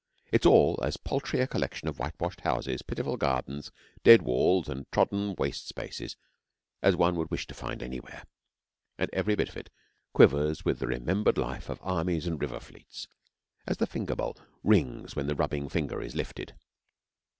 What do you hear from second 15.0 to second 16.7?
when the rubbing finger is lifted.